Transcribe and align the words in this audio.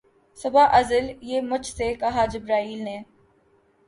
صبح 0.39 0.67
ازل 0.73 1.11
یہ 1.21 1.41
مجھ 1.41 1.65
سے 1.67 1.93
کہا 1.95 2.25
جبرئیل 2.25 2.83
نے 2.83 2.97